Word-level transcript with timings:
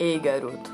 Ei, 0.00 0.18
garoto, 0.18 0.72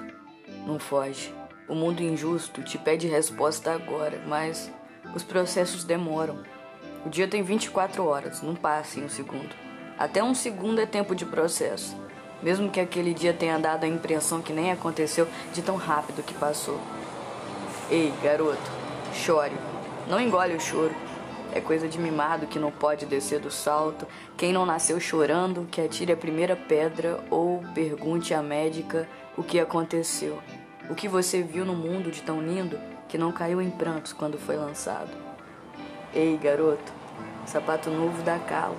não 0.64 0.78
foge. 0.78 1.34
O 1.68 1.74
mundo 1.74 2.00
injusto 2.00 2.62
te 2.62 2.78
pede 2.78 3.08
resposta 3.08 3.72
agora, 3.72 4.22
mas 4.24 4.70
os 5.16 5.24
processos 5.24 5.82
demoram. 5.82 6.44
O 7.04 7.08
dia 7.08 7.26
tem 7.26 7.42
24 7.42 8.06
horas, 8.06 8.40
não 8.40 8.54
passa 8.54 9.00
em 9.00 9.04
um 9.04 9.08
segundo. 9.08 9.52
Até 9.98 10.22
um 10.22 10.32
segundo 10.32 10.80
é 10.80 10.86
tempo 10.86 11.12
de 11.12 11.26
processo. 11.26 11.96
Mesmo 12.40 12.70
que 12.70 12.78
aquele 12.78 13.12
dia 13.12 13.32
tenha 13.32 13.58
dado 13.58 13.82
a 13.82 13.88
impressão 13.88 14.40
que 14.40 14.52
nem 14.52 14.70
aconteceu 14.70 15.26
de 15.52 15.60
tão 15.60 15.74
rápido 15.74 16.22
que 16.22 16.34
passou. 16.34 16.80
Ei, 17.90 18.14
garoto, 18.22 18.70
chore. 19.12 19.56
Não 20.08 20.20
engole 20.20 20.54
o 20.54 20.60
choro. 20.60 20.94
É 21.52 21.60
coisa 21.60 21.88
de 21.88 21.98
mimado 21.98 22.46
que 22.46 22.58
não 22.58 22.70
pode 22.70 23.06
descer 23.06 23.40
do 23.40 23.50
salto. 23.50 24.06
Quem 24.36 24.52
não 24.52 24.66
nasceu 24.66 25.00
chorando, 25.00 25.66
que 25.70 25.80
atire 25.80 26.12
a 26.12 26.16
primeira 26.16 26.56
pedra 26.56 27.24
ou 27.30 27.62
pergunte 27.74 28.34
à 28.34 28.42
médica 28.42 29.08
o 29.36 29.42
que 29.42 29.58
aconteceu. 29.58 30.38
O 30.90 30.94
que 30.94 31.08
você 31.08 31.42
viu 31.42 31.64
no 31.64 31.74
mundo 31.74 32.10
de 32.10 32.22
tão 32.22 32.40
lindo 32.40 32.78
que 33.08 33.16
não 33.16 33.32
caiu 33.32 33.60
em 33.60 33.70
prantos 33.70 34.12
quando 34.12 34.38
foi 34.38 34.56
lançado. 34.56 35.10
Ei, 36.14 36.36
garoto, 36.36 36.92
sapato 37.46 37.90
novo 37.90 38.22
dá 38.22 38.38
calo. 38.38 38.76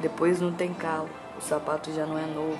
Depois 0.00 0.40
não 0.40 0.52
tem 0.52 0.72
calo. 0.72 1.08
O 1.38 1.42
sapato 1.42 1.92
já 1.92 2.06
não 2.06 2.18
é 2.18 2.26
novo. 2.26 2.58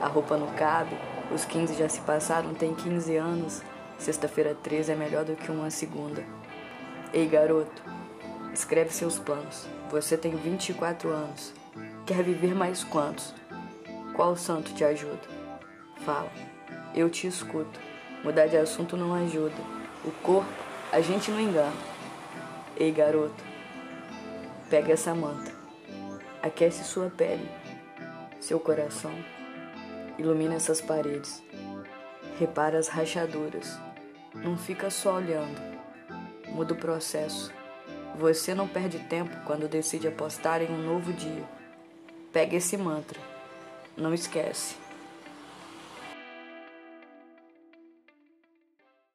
A 0.00 0.06
roupa 0.06 0.36
não 0.36 0.48
cabe. 0.54 0.96
Os 1.32 1.44
15 1.44 1.74
já 1.74 1.88
se 1.88 2.00
passaram, 2.00 2.54
tem 2.54 2.74
15 2.74 3.16
anos. 3.16 3.62
Sexta-feira 3.98 4.56
13 4.62 4.92
é 4.92 4.96
melhor 4.96 5.24
do 5.24 5.36
que 5.36 5.50
uma 5.50 5.70
segunda. 5.70 6.24
Ei, 7.12 7.26
garoto, 7.26 7.82
Escreve 8.52 8.90
seus 8.90 9.18
planos. 9.18 9.66
Você 9.90 10.16
tem 10.16 10.34
24 10.34 11.08
anos. 11.08 11.52
Quer 12.04 12.22
viver 12.24 12.54
mais 12.54 12.82
quantos? 12.82 13.32
Qual 14.14 14.36
santo 14.36 14.74
te 14.74 14.84
ajuda? 14.84 15.20
Fala. 16.04 16.30
Eu 16.94 17.08
te 17.08 17.26
escuto. 17.26 17.78
Mudar 18.24 18.48
de 18.48 18.56
assunto 18.56 18.96
não 18.96 19.14
ajuda. 19.14 19.54
O 20.04 20.10
corpo, 20.22 20.50
a 20.92 21.00
gente 21.00 21.30
não 21.30 21.40
engana. 21.40 21.72
Ei, 22.76 22.90
garoto. 22.90 23.42
Pega 24.68 24.92
essa 24.92 25.14
manta. 25.14 25.52
Aquece 26.42 26.82
sua 26.84 27.10
pele, 27.10 27.48
seu 28.40 28.58
coração. 28.58 29.12
Ilumina 30.18 30.54
essas 30.54 30.80
paredes. 30.80 31.42
Repara 32.38 32.78
as 32.78 32.88
rachaduras. 32.88 33.78
Não 34.34 34.56
fica 34.56 34.90
só 34.90 35.16
olhando. 35.16 35.60
Muda 36.48 36.74
o 36.74 36.76
processo. 36.76 37.52
Você 38.20 38.54
não 38.54 38.68
perde 38.68 38.98
tempo 38.98 39.34
quando 39.46 39.66
decide 39.66 40.06
apostar 40.06 40.60
em 40.60 40.70
um 40.70 40.76
novo 40.76 41.10
dia. 41.10 41.42
Pegue 42.30 42.56
esse 42.56 42.76
mantra. 42.76 43.18
Não 43.96 44.12
esquece. 44.12 44.74